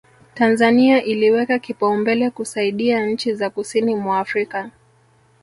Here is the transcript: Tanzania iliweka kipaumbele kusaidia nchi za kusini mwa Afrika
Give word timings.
Tanzania 0.35 1.03
iliweka 1.03 1.59
kipaumbele 1.59 2.29
kusaidia 2.29 3.05
nchi 3.05 3.33
za 3.35 3.49
kusini 3.49 3.95
mwa 3.95 4.19
Afrika 4.19 4.71